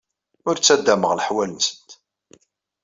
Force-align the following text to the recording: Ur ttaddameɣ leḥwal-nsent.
Ur 0.47 0.55
ttaddameɣ 0.57 1.11
leḥwal-nsent. 1.13 1.89